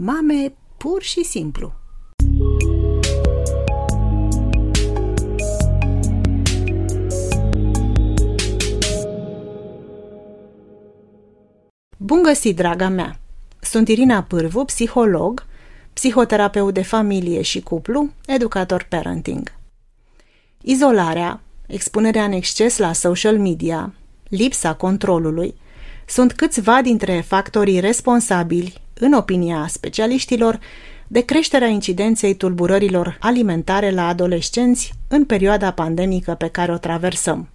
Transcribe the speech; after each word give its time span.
Mame 0.00 0.54
pur 0.76 1.02
și 1.02 1.24
simplu. 1.24 1.72
Bun 11.96 12.22
găsit, 12.22 12.56
draga 12.56 12.88
mea! 12.88 13.18
Sunt 13.60 13.88
Irina 13.88 14.22
Pârvu, 14.22 14.64
psiholog, 14.64 15.46
psihoterapeut 15.92 16.74
de 16.74 16.82
familie 16.82 17.42
și 17.42 17.60
cuplu, 17.60 18.10
educator 18.26 18.86
parenting. 18.88 19.52
Izolarea, 20.60 21.40
expunerea 21.66 22.24
în 22.24 22.32
exces 22.32 22.78
la 22.78 22.92
social 22.92 23.38
media, 23.38 23.94
lipsa 24.28 24.74
controlului, 24.74 25.54
sunt 26.06 26.32
câțiva 26.32 26.82
dintre 26.82 27.20
factorii 27.20 27.80
responsabili, 27.80 28.86
în 29.00 29.12
opinia 29.12 29.66
specialiștilor, 29.68 30.58
de 31.06 31.20
creșterea 31.20 31.68
incidenței 31.68 32.34
tulburărilor 32.34 33.16
alimentare 33.20 33.90
la 33.90 34.08
adolescenți 34.08 34.92
în 35.08 35.24
perioada 35.24 35.72
pandemică 35.72 36.34
pe 36.34 36.48
care 36.48 36.72
o 36.72 36.76
traversăm. 36.76 37.48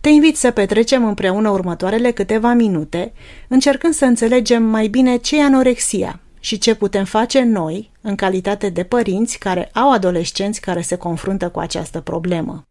Te 0.00 0.08
invit 0.08 0.36
să 0.36 0.50
petrecem 0.50 1.04
împreună 1.04 1.50
următoarele 1.50 2.10
câteva 2.10 2.52
minute, 2.52 3.12
încercând 3.48 3.94
să 3.94 4.04
înțelegem 4.04 4.62
mai 4.62 4.88
bine 4.88 5.16
ce 5.16 5.38
e 5.38 5.42
anorexia 5.42 6.20
și 6.40 6.58
ce 6.58 6.74
putem 6.74 7.04
face 7.04 7.42
noi, 7.42 7.90
în 8.00 8.14
calitate 8.14 8.68
de 8.68 8.84
părinți 8.84 9.38
care 9.38 9.70
au 9.72 9.92
adolescenți 9.92 10.60
care 10.60 10.80
se 10.80 10.96
confruntă 10.96 11.48
cu 11.48 11.58
această 11.58 12.00
problemă. 12.00 12.66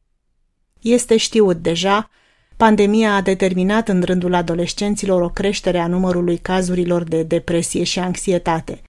Este 0.82 1.18
știut 1.18 1.58
deja, 1.58 2.10
pandemia 2.58 3.16
a 3.16 3.22
determinat 3.22 3.88
în 3.88 4.02
rândul 4.02 4.34
adolescenților 4.34 5.22
o 5.22 5.30
creștere 5.30 5.78
a 5.78 5.88
numărului 5.88 6.38
cazurilor 6.38 7.04
de 7.04 7.24
depresie 7.24 7.84
și 7.84 8.00
anxietate. 8.00 8.82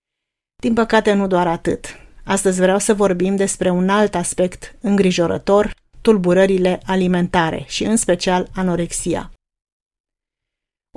Din 0.62 0.75
păcate, 0.75 1.12
nu 1.12 1.27
doar 1.27 1.47
atât. 1.47 1.87
Astăzi 2.25 2.61
vreau 2.61 2.79
să 2.79 2.95
vorbim 2.95 3.37
despre 3.37 3.70
un 3.70 3.89
alt 3.89 4.14
aspect 4.14 4.77
îngrijorător 4.81 5.75
tulburările 6.00 6.81
alimentare 6.86 7.64
și 7.67 7.84
în 7.84 7.97
special 7.97 8.48
anorexia. 8.55 9.31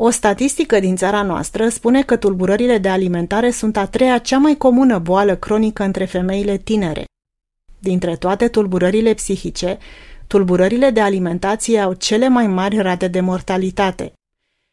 O 0.02 0.10
statistică 0.10 0.80
din 0.80 0.96
țara 0.96 1.22
noastră 1.22 1.70
spune 1.70 2.04
că 2.04 2.18
tulburările 2.18 2.78
de 2.78 2.90
alimentare 2.90 3.52
sunt 3.52 3.78
a 3.78 3.88
treia 3.88 4.18
cea 4.18 4.38
mai 4.38 4.56
comună 4.56 5.00
boală 5.00 5.36
cronică 5.36 5.84
între 5.84 6.06
femeile 6.06 6.58
tinere. 6.58 7.04
Dintre 7.80 8.16
toate 8.16 8.48
tulburările 8.48 9.14
psihice, 9.14 9.78
tulburările 10.30 10.90
de 10.90 11.02
alimentație 11.02 11.80
au 11.80 11.94
cele 11.94 12.28
mai 12.28 12.48
mari 12.48 12.78
rate 12.78 13.08
de 13.08 13.20
mortalitate. 13.20 14.14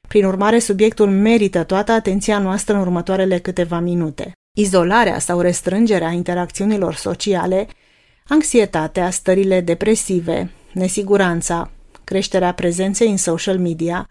Prin 0.08 0.24
urmare, 0.24 0.58
subiectul 0.58 1.10
merită 1.10 1.64
toată 1.64 1.92
atenția 1.92 2.38
noastră 2.38 2.74
în 2.74 2.80
următoarele 2.80 3.38
câteva 3.38 3.78
minute. 3.78 4.32
Izolarea 4.56 5.18
sau 5.18 5.40
restrângerea 5.40 6.10
interacțiunilor 6.10 6.94
sociale 6.94 7.68
anxietatea, 8.28 9.10
stările 9.10 9.60
depresive, 9.60 10.50
nesiguranța, 10.72 11.70
creșterea 12.04 12.52
prezenței 12.54 13.10
în 13.10 13.16
social 13.16 13.58
media, 13.58 14.08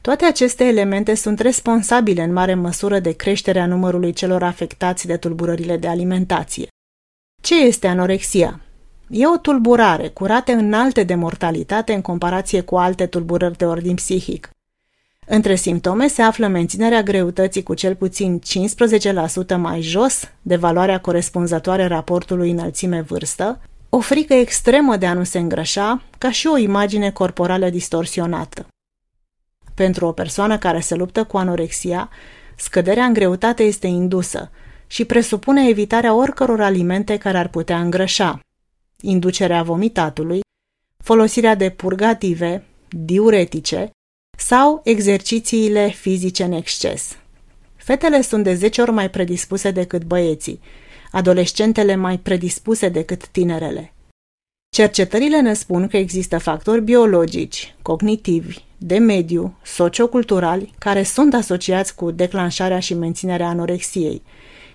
toate 0.00 0.24
aceste 0.24 0.64
elemente 0.64 1.14
sunt 1.14 1.40
responsabile 1.40 2.22
în 2.22 2.32
mare 2.32 2.54
măsură 2.54 2.98
de 2.98 3.12
creșterea 3.12 3.66
numărului 3.66 4.12
celor 4.12 4.42
afectați 4.42 5.06
de 5.06 5.16
tulburările 5.16 5.76
de 5.76 5.88
alimentație. 5.88 6.68
Ce 7.42 7.60
este 7.64 7.86
anorexia? 7.86 8.60
E 9.08 9.26
o 9.26 9.36
tulburare 9.36 10.08
cu 10.08 10.24
rate 10.24 10.52
înalte 10.52 11.02
de 11.02 11.14
mortalitate 11.14 11.92
în 11.92 12.00
comparație 12.00 12.60
cu 12.60 12.76
alte 12.76 13.06
tulburări 13.06 13.56
de 13.56 13.64
ordin 13.64 13.94
psihic. 13.94 14.50
Între 15.26 15.54
simptome 15.54 16.06
se 16.06 16.22
află 16.22 16.46
menținerea 16.46 17.02
greutății 17.02 17.62
cu 17.62 17.74
cel 17.74 17.94
puțin 17.94 18.40
15% 19.54 19.56
mai 19.56 19.80
jos 19.80 20.30
de 20.42 20.56
valoarea 20.56 21.00
corespunzătoare 21.00 21.86
raportului 21.86 22.50
înălțime-vârstă, 22.50 23.60
o 23.88 24.00
frică 24.00 24.34
extremă 24.34 24.96
de 24.96 25.06
a 25.06 25.12
nu 25.12 25.24
se 25.24 25.38
îngrășa, 25.38 26.02
ca 26.18 26.30
și 26.30 26.46
o 26.46 26.56
imagine 26.56 27.10
corporală 27.10 27.70
distorsionată. 27.70 28.66
Pentru 29.74 30.06
o 30.06 30.12
persoană 30.12 30.58
care 30.58 30.80
se 30.80 30.94
luptă 30.94 31.24
cu 31.24 31.36
anorexia, 31.36 32.10
scăderea 32.56 33.04
în 33.04 33.12
greutate 33.12 33.62
este 33.62 33.86
indusă 33.86 34.50
și 34.86 35.04
presupune 35.04 35.68
evitarea 35.68 36.14
oricăror 36.14 36.60
alimente 36.60 37.16
care 37.16 37.38
ar 37.38 37.48
putea 37.48 37.80
îngrășa, 37.80 38.40
inducerea 39.02 39.62
vomitatului, 39.62 40.40
folosirea 41.04 41.54
de 41.54 41.70
purgative, 41.70 42.64
diuretice, 42.88 43.90
sau 44.38 44.80
exercițiile 44.84 45.88
fizice 45.88 46.44
în 46.44 46.52
exces. 46.52 47.16
Fetele 47.76 48.20
sunt 48.20 48.44
de 48.44 48.54
10 48.54 48.80
ori 48.80 48.90
mai 48.90 49.10
predispuse 49.10 49.70
decât 49.70 50.04
băieții, 50.04 50.60
adolescentele 51.10 51.94
mai 51.94 52.18
predispuse 52.18 52.88
decât 52.88 53.28
tinerele. 53.28 53.92
Cercetările 54.76 55.40
ne 55.40 55.54
spun 55.54 55.88
că 55.88 55.96
există 55.96 56.38
factori 56.38 56.82
biologici, 56.82 57.74
cognitivi, 57.82 58.58
de 58.78 58.98
mediu, 58.98 59.58
socioculturali, 59.64 60.74
care 60.78 61.02
sunt 61.02 61.34
asociați 61.34 61.94
cu 61.94 62.10
declanșarea 62.10 62.78
și 62.78 62.94
menținerea 62.94 63.48
anorexiei, 63.48 64.22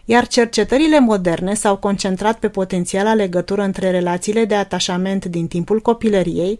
iar 0.05 0.27
cercetările 0.27 0.99
moderne 0.99 1.53
s-au 1.53 1.77
concentrat 1.77 2.39
pe 2.39 2.49
potențiala 2.49 3.13
legătură 3.13 3.61
între 3.61 3.91
relațiile 3.91 4.45
de 4.45 4.55
atașament 4.55 5.25
din 5.25 5.47
timpul 5.47 5.79
copilăriei 5.79 6.59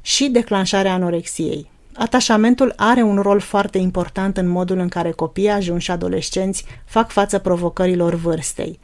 și 0.00 0.28
declanșarea 0.28 0.92
anorexiei. 0.92 1.70
Atașamentul 1.94 2.72
are 2.76 3.02
un 3.02 3.18
rol 3.18 3.40
foarte 3.40 3.78
important 3.78 4.36
în 4.36 4.48
modul 4.48 4.78
în 4.78 4.88
care 4.88 5.10
copiii 5.10 5.48
ajunși 5.48 5.90
adolescenți 5.90 6.64
fac 6.84 7.10
față 7.10 7.38
provocărilor 7.38 8.14
vârstei. 8.14 8.78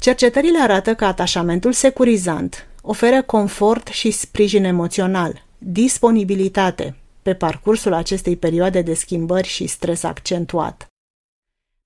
Cercetările 0.00 0.58
arată 0.58 0.94
că 0.94 1.04
atașamentul 1.04 1.72
securizant 1.72 2.66
oferă 2.82 3.22
confort 3.22 3.86
și 3.86 4.10
sprijin 4.10 4.64
emoțional, 4.64 5.44
disponibilitate 5.58 6.96
pe 7.22 7.34
parcursul 7.34 7.92
acestei 7.92 8.36
perioade 8.36 8.82
de 8.82 8.94
schimbări 8.94 9.48
și 9.48 9.66
stres 9.66 10.02
accentuat. 10.02 10.91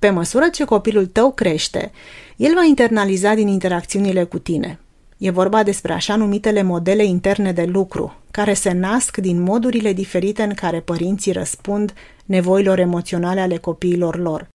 Pe 0.00 0.10
măsură 0.10 0.48
ce 0.48 0.64
copilul 0.64 1.06
tău 1.06 1.32
crește, 1.32 1.92
el 2.36 2.54
va 2.54 2.64
internaliza 2.64 3.34
din 3.34 3.48
interacțiunile 3.48 4.24
cu 4.24 4.38
tine– 4.38 4.78
E 5.16 5.30
vorba 5.30 5.62
despre 5.62 5.92
așa 5.92 6.16
numitele 6.16 6.62
modele 6.62 7.04
interne 7.04 7.52
de 7.52 7.64
lucru, 7.64 8.14
care 8.30 8.54
se 8.54 8.72
nasc 8.72 9.16
din 9.16 9.42
modurile 9.42 9.92
diferite 9.92 10.42
în 10.42 10.54
care 10.54 10.80
părinții 10.80 11.32
răspund 11.32 11.94
nevoilor 12.24 12.78
emoționale 12.78 13.40
ale 13.40 13.56
copiilor 13.56 14.18
lor. 14.18 14.48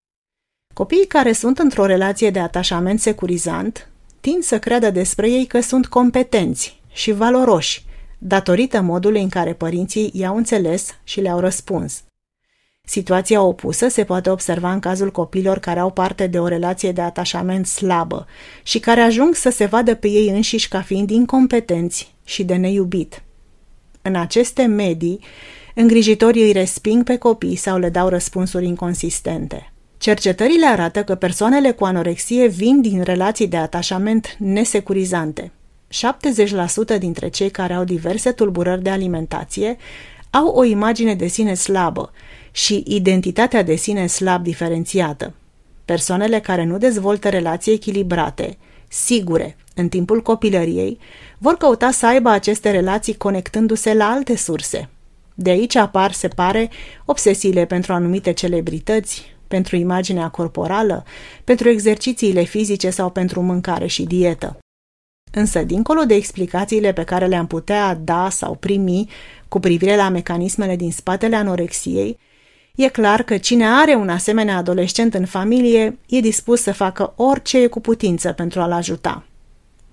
Copiii 0.73 1.07
care 1.07 1.31
sunt 1.31 1.59
într-o 1.59 1.85
relație 1.85 2.29
de 2.29 2.39
atașament 2.39 2.99
securizant 2.99 3.89
tind 4.19 4.43
să 4.43 4.59
creadă 4.59 4.89
despre 4.89 5.29
ei 5.29 5.45
că 5.45 5.59
sunt 5.59 5.87
competenți 5.87 6.81
și 6.91 7.11
valoroși, 7.11 7.85
datorită 8.17 8.81
modului 8.81 9.21
în 9.21 9.29
care 9.29 9.53
părinții 9.53 10.11
i-au 10.13 10.35
înțeles 10.35 10.89
și 11.03 11.21
le-au 11.21 11.39
răspuns. 11.39 12.03
Situația 12.87 13.41
opusă 13.41 13.87
se 13.87 14.03
poate 14.03 14.29
observa 14.29 14.71
în 14.71 14.79
cazul 14.79 15.11
copilor 15.11 15.59
care 15.59 15.79
au 15.79 15.91
parte 15.91 16.27
de 16.27 16.39
o 16.39 16.47
relație 16.47 16.91
de 16.91 17.01
atașament 17.01 17.67
slabă 17.67 18.27
și 18.63 18.79
care 18.79 19.01
ajung 19.01 19.35
să 19.35 19.49
se 19.49 19.65
vadă 19.65 19.95
pe 19.95 20.07
ei 20.07 20.27
înșiși 20.27 20.67
ca 20.67 20.81
fiind 20.81 21.09
incompetenți 21.09 22.13
și 22.23 22.43
de 22.43 22.55
neiubit. 22.55 23.23
În 24.01 24.15
aceste 24.15 24.65
medii, 24.65 25.19
îngrijitorii 25.75 26.43
îi 26.43 26.51
resping 26.51 27.03
pe 27.03 27.17
copii 27.17 27.55
sau 27.55 27.77
le 27.77 27.89
dau 27.89 28.07
răspunsuri 28.07 28.65
inconsistente. 28.65 29.71
Cercetările 29.97 30.65
arată 30.65 31.03
că 31.03 31.15
persoanele 31.15 31.71
cu 31.71 31.83
anorexie 31.83 32.47
vin 32.47 32.81
din 32.81 33.01
relații 33.01 33.47
de 33.47 33.57
atașament 33.57 34.35
nesecurizante. 34.39 35.51
70% 36.95 36.97
dintre 36.99 37.27
cei 37.27 37.49
care 37.49 37.73
au 37.73 37.83
diverse 37.83 38.31
tulburări 38.31 38.83
de 38.83 38.89
alimentație 38.89 39.77
au 40.31 40.47
o 40.47 40.63
imagine 40.63 41.15
de 41.15 41.27
sine 41.27 41.53
slabă 41.53 42.11
și 42.51 42.83
identitatea 42.87 43.63
de 43.63 43.75
sine 43.75 44.07
slab 44.07 44.43
diferențiată. 44.43 45.33
Persoanele 45.85 46.39
care 46.39 46.63
nu 46.63 46.77
dezvoltă 46.77 47.29
relații 47.29 47.73
echilibrate, 47.73 48.57
sigure, 48.87 49.57
în 49.75 49.89
timpul 49.89 50.21
copilăriei, 50.21 50.99
vor 51.37 51.57
căuta 51.57 51.91
să 51.91 52.05
aibă 52.05 52.29
aceste 52.29 52.71
relații 52.71 53.17
conectându-se 53.17 53.93
la 53.93 54.05
alte 54.05 54.35
surse. 54.35 54.89
De 55.33 55.49
aici 55.49 55.75
apar, 55.75 56.11
se 56.11 56.27
pare, 56.27 56.69
obsesiile 57.05 57.65
pentru 57.65 57.93
anumite 57.93 58.31
celebrități, 58.31 59.35
pentru 59.47 59.75
imaginea 59.75 60.29
corporală, 60.29 61.03
pentru 61.43 61.69
exercițiile 61.69 62.43
fizice 62.43 62.89
sau 62.89 63.09
pentru 63.09 63.41
mâncare 63.41 63.87
și 63.87 64.03
dietă. 64.03 64.60
Însă, 65.31 65.63
dincolo 65.63 66.01
de 66.01 66.13
explicațiile 66.13 66.93
pe 66.93 67.03
care 67.03 67.25
le-am 67.25 67.47
putea 67.47 67.95
da 67.95 68.29
sau 68.29 68.55
primi 68.55 69.09
cu 69.47 69.59
privire 69.59 69.95
la 69.95 70.09
mecanismele 70.09 70.75
din 70.75 70.91
spatele 70.91 71.35
anorexiei, 71.35 72.17
E 72.75 72.87
clar 72.87 73.23
că 73.23 73.37
cine 73.37 73.67
are 73.67 73.95
un 73.95 74.09
asemenea 74.09 74.57
adolescent 74.57 75.13
în 75.13 75.25
familie 75.25 75.97
e 76.07 76.19
dispus 76.19 76.61
să 76.61 76.73
facă 76.73 77.13
orice 77.15 77.61
e 77.61 77.67
cu 77.67 77.79
putință 77.79 78.31
pentru 78.31 78.61
a-l 78.61 78.71
ajuta. 78.71 79.23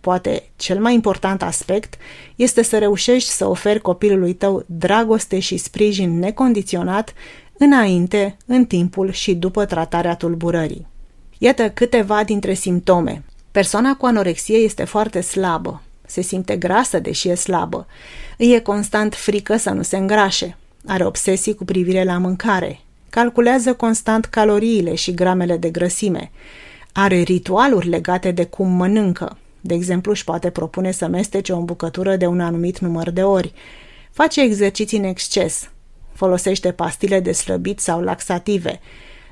Poate 0.01 0.49
cel 0.57 0.81
mai 0.81 0.95
important 0.95 1.43
aspect 1.43 1.95
este 2.37 2.63
să 2.63 2.79
reușești 2.79 3.31
să 3.31 3.49
oferi 3.49 3.81
copilului 3.81 4.33
tău 4.33 4.65
dragoste 4.67 5.39
și 5.39 5.57
sprijin 5.57 6.19
necondiționat 6.19 7.13
înainte, 7.59 8.37
în 8.47 8.65
timpul 8.65 9.13
și 9.13 9.35
după 9.35 9.65
tratarea 9.65 10.15
tulburării. 10.15 10.87
Iată 11.39 11.71
câteva 11.71 12.25
dintre 12.25 12.55
simptome. 12.55 13.25
Persoana 13.51 13.95
cu 13.95 14.07
anorexie 14.07 14.57
este 14.57 14.85
foarte 14.85 15.21
slabă, 15.21 15.83
se 16.07 16.21
simte 16.21 16.57
grasă 16.57 16.99
deși 16.99 17.29
e 17.29 17.35
slabă, 17.35 17.87
îi 18.37 18.53
e 18.53 18.61
constant 18.61 19.15
frică 19.15 19.57
să 19.57 19.71
nu 19.71 19.83
se 19.83 19.97
îngrașe, 19.97 20.57
are 20.87 21.05
obsesii 21.05 21.55
cu 21.55 21.65
privire 21.65 22.05
la 22.05 22.19
mâncare, 22.19 22.81
calculează 23.11 23.75
constant 23.75 24.25
caloriile 24.25 24.95
și 24.95 25.15
gramele 25.15 25.57
de 25.57 25.71
grăsime, 25.71 26.31
are 26.93 27.21
ritualuri 27.21 27.89
legate 27.89 28.31
de 28.31 28.45
cum 28.45 28.69
mănâncă, 28.69 29.37
de 29.61 29.75
exemplu 29.75 30.11
își 30.11 30.25
poate 30.25 30.51
propune 30.51 30.91
să 30.91 31.07
mestece 31.07 31.53
o 31.53 31.61
bucătură 31.61 32.17
de 32.17 32.27
un 32.27 32.41
anumit 32.41 32.79
număr 32.79 33.11
de 33.11 33.23
ori, 33.23 33.53
face 34.13 34.41
exerciții 34.41 34.99
în 34.99 35.05
exces, 35.05 35.71
folosește 36.13 36.73
pastile 36.73 37.21
de 37.21 37.33
slăbit 37.33 37.81
sau 37.81 38.01
laxative, 38.01 38.81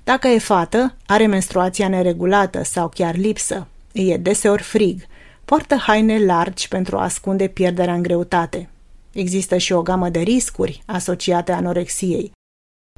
dacă 0.04 0.28
e 0.28 0.38
fată, 0.38 0.96
are 1.06 1.26
menstruația 1.26 1.88
neregulată 1.88 2.64
sau 2.64 2.88
chiar 2.88 3.16
lipsă, 3.16 3.54
îi 3.56 3.75
e 4.00 4.16
deseori 4.16 4.62
frig, 4.62 5.02
poartă 5.44 5.74
haine 5.74 6.24
largi 6.24 6.68
pentru 6.68 6.96
a 6.96 7.02
ascunde 7.02 7.48
pierderea 7.48 7.94
în 7.94 8.02
greutate. 8.02 8.68
Există 9.12 9.56
și 9.56 9.72
o 9.72 9.82
gamă 9.82 10.08
de 10.08 10.20
riscuri 10.20 10.82
asociate 10.86 11.52
anorexiei. 11.52 12.32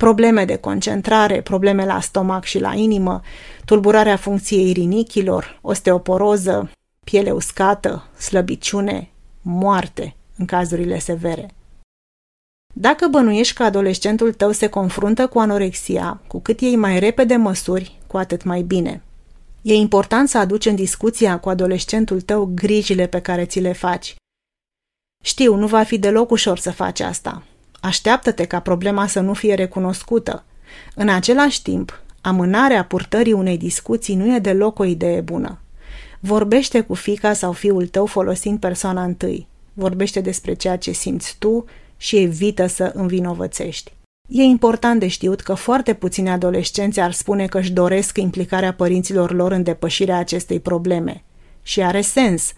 Probleme 0.00 0.44
de 0.44 0.56
concentrare, 0.56 1.40
probleme 1.40 1.84
la 1.84 2.00
stomac 2.00 2.44
și 2.44 2.58
la 2.58 2.74
inimă, 2.74 3.20
tulburarea 3.64 4.16
funcției 4.16 4.72
rinichilor, 4.72 5.58
osteoporoză, 5.60 6.70
piele 7.04 7.30
uscată, 7.30 8.08
slăbiciune, 8.18 9.10
moarte 9.42 10.14
în 10.36 10.44
cazurile 10.44 10.98
severe. 10.98 11.50
Dacă 12.74 13.06
bănuiești 13.06 13.54
că 13.54 13.62
adolescentul 13.62 14.32
tău 14.32 14.52
se 14.52 14.68
confruntă 14.68 15.26
cu 15.26 15.38
anorexia, 15.38 16.20
cu 16.26 16.40
cât 16.40 16.60
iei 16.60 16.76
mai 16.76 16.98
repede 16.98 17.36
măsuri, 17.36 17.98
cu 18.06 18.16
atât 18.16 18.42
mai 18.42 18.62
bine. 18.62 19.02
E 19.62 19.74
important 19.74 20.28
să 20.28 20.38
aduci 20.38 20.66
în 20.66 20.74
discuția 20.74 21.38
cu 21.38 21.48
adolescentul 21.48 22.20
tău 22.20 22.50
grijile 22.54 23.06
pe 23.06 23.20
care 23.20 23.44
ți 23.44 23.60
le 23.60 23.72
faci. 23.72 24.14
Știu, 25.24 25.54
nu 25.54 25.66
va 25.66 25.82
fi 25.82 25.98
deloc 25.98 26.30
ușor 26.30 26.58
să 26.58 26.70
faci 26.70 27.00
asta. 27.00 27.42
Așteaptă-te 27.80 28.44
ca 28.44 28.60
problema 28.60 29.06
să 29.06 29.20
nu 29.20 29.34
fie 29.34 29.54
recunoscută. 29.54 30.44
În 30.94 31.08
același 31.08 31.62
timp, 31.62 32.02
amânarea 32.20 32.84
purtării 32.84 33.32
unei 33.32 33.56
discuții 33.56 34.14
nu 34.14 34.34
e 34.34 34.38
deloc 34.38 34.78
o 34.78 34.84
idee 34.84 35.20
bună. 35.20 35.58
Vorbește 36.20 36.80
cu 36.80 36.94
fica 36.94 37.32
sau 37.32 37.52
fiul 37.52 37.86
tău 37.86 38.06
folosind 38.06 38.58
persoana 38.58 39.04
întâi. 39.04 39.46
Vorbește 39.72 40.20
despre 40.20 40.54
ceea 40.54 40.78
ce 40.78 40.92
simți 40.92 41.36
tu 41.38 41.64
și 41.96 42.16
evită 42.16 42.66
să 42.66 42.92
învinovățești. 42.94 43.92
E 44.30 44.42
important 44.42 45.00
de 45.00 45.08
știut 45.08 45.40
că 45.40 45.54
foarte 45.54 45.94
puțini 45.94 46.28
adolescenți 46.28 47.00
ar 47.00 47.12
spune 47.12 47.46
că 47.46 47.58
își 47.58 47.72
doresc 47.72 48.18
implicarea 48.18 48.72
părinților 48.72 49.32
lor 49.32 49.52
în 49.52 49.62
depășirea 49.62 50.18
acestei 50.18 50.60
probleme. 50.60 51.22
Și 51.62 51.82
are 51.82 52.00
sens. 52.00 52.52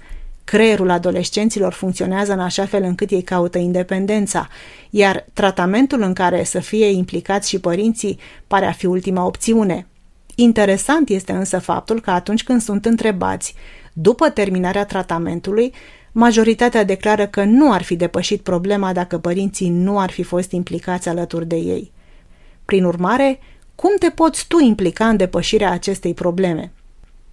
Creierul 0.44 0.90
adolescenților 0.90 1.72
funcționează 1.72 2.32
în 2.32 2.40
așa 2.40 2.67
fel 2.67 2.82
încât 2.82 3.11
ei 3.11 3.22
caută 3.22 3.58
independența, 3.58 4.49
iar 4.90 5.25
tratamentul 5.32 6.02
în 6.02 6.12
care 6.12 6.44
să 6.44 6.58
fie 6.58 6.87
implicați 6.87 7.49
și 7.49 7.61
părinții 7.61 8.19
pare 8.46 8.66
a 8.66 8.73
fi 8.73 8.87
ultima 8.87 9.25
opțiune. 9.25 9.87
Interesant 10.34 11.08
este 11.08 11.32
însă 11.32 11.58
faptul 11.58 12.00
că 12.00 12.11
atunci 12.11 12.43
când 12.43 12.61
sunt 12.61 12.84
întrebați, 12.87 13.55
după 13.93 14.28
terminarea 14.28 14.84
tratamentului, 14.84 15.75
majoritatea 16.12 16.85
declară 16.85 17.27
că 17.27 17.45
nu 17.45 17.73
ar 17.73 17.83
fi 17.83 17.97
depășit 17.97 18.41
problema 18.41 18.93
dacă 18.93 19.19
părinții 19.19 19.69
nu 19.69 19.99
ar 19.99 20.11
fi 20.11 20.23
fost 20.23 20.53
implicați 20.53 21.09
alături 21.09 21.47
de 21.47 21.57
ei. 21.57 21.93
Prin 22.65 22.85
urmare, 22.85 23.39
cum 23.75 23.91
te 23.99 24.11
poți 24.11 24.47
tu 24.47 24.59
implica 24.59 25.09
în 25.09 25.17
depășirea 25.17 25.71
acestei 25.71 26.15
probleme? 26.15 26.73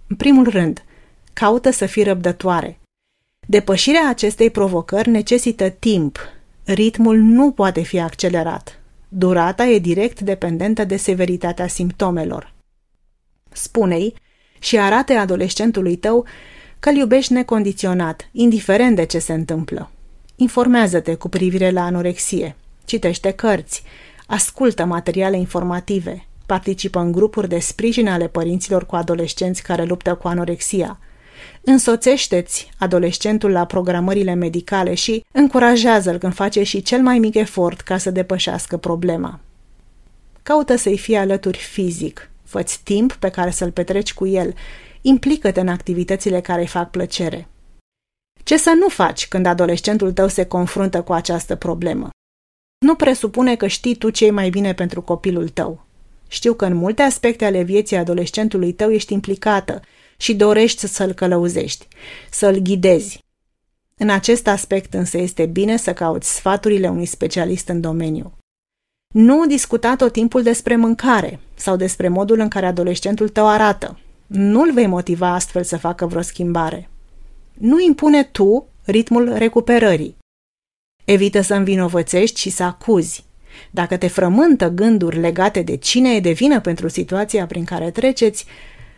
În 0.06 0.16
primul 0.16 0.48
rând, 0.48 0.84
caută 1.32 1.70
să 1.70 1.86
fii 1.86 2.02
răbdătoare. 2.02 2.78
Depășirea 3.46 4.08
acestei 4.08 4.50
provocări 4.50 5.08
necesită 5.08 5.68
timp. 5.68 6.18
Ritmul 6.64 7.16
nu 7.16 7.50
poate 7.50 7.82
fi 7.82 8.00
accelerat. 8.00 8.80
Durata 9.08 9.64
e 9.64 9.78
direct 9.78 10.20
dependentă 10.20 10.84
de 10.84 10.96
severitatea 10.96 11.66
simptomelor. 11.66 12.52
Spune-i 13.52 14.14
și 14.58 14.78
arate 14.78 15.12
adolescentului 15.12 15.96
tău 15.96 16.26
că 16.80 16.88
îl 16.88 16.96
iubești 16.96 17.32
necondiționat, 17.32 18.28
indiferent 18.32 18.96
de 18.96 19.04
ce 19.04 19.18
se 19.18 19.32
întâmplă. 19.32 19.90
Informează-te 20.36 21.14
cu 21.14 21.28
privire 21.28 21.70
la 21.70 21.84
anorexie, 21.84 22.56
citește 22.84 23.30
cărți, 23.30 23.82
ascultă 24.26 24.84
materiale 24.84 25.36
informative, 25.36 26.26
participă 26.46 26.98
în 26.98 27.12
grupuri 27.12 27.48
de 27.48 27.58
sprijin 27.58 28.08
ale 28.08 28.28
părinților 28.28 28.86
cu 28.86 28.96
adolescenți 28.96 29.62
care 29.62 29.84
luptă 29.84 30.14
cu 30.14 30.28
anorexia. 30.28 30.98
Însoțește-ți 31.60 32.70
adolescentul 32.78 33.50
la 33.50 33.64
programările 33.64 34.34
medicale 34.34 34.94
și 34.94 35.24
încurajează-l 35.32 36.18
când 36.18 36.34
face 36.34 36.62
și 36.62 36.82
cel 36.82 37.02
mai 37.02 37.18
mic 37.18 37.34
efort 37.34 37.80
ca 37.80 37.98
să 37.98 38.10
depășească 38.10 38.76
problema. 38.76 39.40
Caută 40.42 40.76
să-i 40.76 40.98
fie 40.98 41.18
alături 41.18 41.58
fizic, 41.58 42.30
fă 42.44 42.64
timp 42.82 43.12
pe 43.12 43.28
care 43.28 43.50
să-l 43.50 43.70
petreci 43.70 44.14
cu 44.14 44.26
el 44.26 44.54
implică-te 45.08 45.60
în 45.60 45.68
activitățile 45.68 46.40
care 46.40 46.60
îi 46.60 46.66
fac 46.66 46.90
plăcere. 46.90 47.48
Ce 48.44 48.56
să 48.56 48.72
nu 48.78 48.88
faci 48.88 49.28
când 49.28 49.46
adolescentul 49.46 50.12
tău 50.12 50.28
se 50.28 50.44
confruntă 50.44 51.02
cu 51.02 51.12
această 51.12 51.56
problemă? 51.56 52.10
Nu 52.78 52.94
presupune 52.94 53.56
că 53.56 53.66
știi 53.66 53.96
tu 53.96 54.10
ce 54.10 54.30
mai 54.30 54.50
bine 54.50 54.74
pentru 54.74 55.02
copilul 55.02 55.48
tău. 55.48 55.86
Știu 56.28 56.54
că 56.54 56.64
în 56.64 56.74
multe 56.74 57.02
aspecte 57.02 57.44
ale 57.44 57.62
vieții 57.62 57.96
adolescentului 57.96 58.72
tău 58.72 58.90
ești 58.90 59.12
implicată 59.12 59.80
și 60.16 60.34
dorești 60.34 60.86
să-l 60.86 61.12
călăuzești, 61.12 61.88
să-l 62.30 62.56
ghidezi. 62.56 63.18
În 63.96 64.10
acest 64.10 64.46
aspect 64.46 64.94
însă 64.94 65.18
este 65.18 65.46
bine 65.46 65.76
să 65.76 65.92
cauți 65.92 66.34
sfaturile 66.34 66.88
unui 66.88 67.06
specialist 67.06 67.68
în 67.68 67.80
domeniu. 67.80 68.32
Nu 69.14 69.46
discuta 69.46 69.96
tot 69.96 70.12
timpul 70.12 70.42
despre 70.42 70.76
mâncare 70.76 71.40
sau 71.54 71.76
despre 71.76 72.08
modul 72.08 72.38
în 72.38 72.48
care 72.48 72.66
adolescentul 72.66 73.28
tău 73.28 73.46
arată, 73.46 73.98
nu-l 74.28 74.72
vei 74.72 74.86
motiva 74.86 75.32
astfel 75.32 75.62
să 75.62 75.76
facă 75.76 76.06
vreo 76.06 76.22
schimbare. 76.22 76.88
Nu 77.54 77.80
impune 77.80 78.24
tu 78.24 78.66
ritmul 78.84 79.32
recuperării. 79.32 80.16
Evită 81.04 81.40
să 81.40 81.54
învinovățești 81.54 82.40
și 82.40 82.50
să 82.50 82.62
acuzi. 82.62 83.24
Dacă 83.70 83.96
te 83.96 84.06
frământă 84.06 84.68
gânduri 84.68 85.18
legate 85.18 85.62
de 85.62 85.76
cine 85.76 86.14
e 86.14 86.20
de 86.20 86.30
vină 86.30 86.60
pentru 86.60 86.88
situația 86.88 87.46
prin 87.46 87.64
care 87.64 87.90
treceți, 87.90 88.46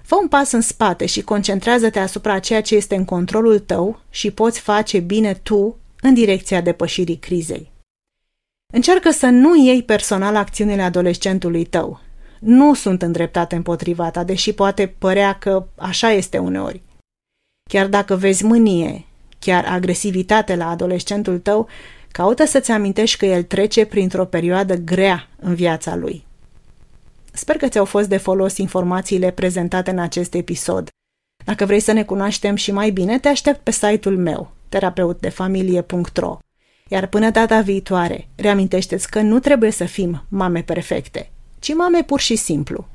fă 0.02 0.16
un 0.20 0.28
pas 0.28 0.52
în 0.52 0.60
spate 0.60 1.06
și 1.06 1.22
concentrează-te 1.22 1.98
asupra 1.98 2.38
ceea 2.38 2.62
ce 2.62 2.76
este 2.76 2.94
în 2.94 3.04
controlul 3.04 3.58
tău 3.58 4.00
și 4.10 4.30
poți 4.30 4.60
face 4.60 4.98
bine 4.98 5.34
tu 5.34 5.78
în 6.00 6.14
direcția 6.14 6.60
depășirii 6.60 7.18
crizei. 7.18 7.72
Încearcă 8.72 9.10
să 9.10 9.26
nu 9.26 9.64
iei 9.64 9.82
personal 9.82 10.36
acțiunile 10.36 10.82
adolescentului 10.82 11.64
tău, 11.64 12.00
nu 12.40 12.74
sunt 12.74 13.02
îndreptate 13.02 13.56
împotriva 13.56 14.10
ta, 14.10 14.24
deși 14.24 14.52
poate 14.52 14.94
părea 14.98 15.32
că 15.32 15.66
așa 15.74 16.10
este 16.10 16.38
uneori. 16.38 16.82
Chiar 17.70 17.86
dacă 17.86 18.16
vezi 18.16 18.44
mânie, 18.44 19.04
chiar 19.38 19.64
agresivitate 19.64 20.56
la 20.56 20.68
adolescentul 20.68 21.38
tău, 21.38 21.68
caută 22.12 22.44
să-ți 22.44 22.70
amintești 22.70 23.18
că 23.18 23.26
el 23.26 23.42
trece 23.42 23.84
printr-o 23.84 24.24
perioadă 24.24 24.74
grea 24.74 25.28
în 25.40 25.54
viața 25.54 25.96
lui. 25.96 26.24
Sper 27.32 27.56
că 27.56 27.68
ți-au 27.68 27.84
fost 27.84 28.08
de 28.08 28.16
folos 28.16 28.56
informațiile 28.56 29.30
prezentate 29.30 29.90
în 29.90 29.98
acest 29.98 30.34
episod. 30.34 30.88
Dacă 31.44 31.64
vrei 31.64 31.80
să 31.80 31.92
ne 31.92 32.04
cunoaștem 32.04 32.54
și 32.54 32.72
mai 32.72 32.90
bine, 32.90 33.18
te 33.18 33.28
aștept 33.28 33.60
pe 33.60 33.70
site-ul 33.70 34.16
meu, 34.16 34.50
terapeutdefamilie.ro. 34.68 36.38
Iar 36.88 37.06
până 37.06 37.30
data 37.30 37.60
viitoare, 37.60 38.28
reamintește-ți 38.36 39.10
că 39.10 39.20
nu 39.20 39.38
trebuie 39.38 39.70
să 39.70 39.84
fim 39.84 40.24
mame 40.28 40.62
perfecte, 40.62 41.30
ci 41.60 41.74
mame 41.74 42.02
pur 42.04 42.20
și 42.20 42.36
simplu. 42.36 42.86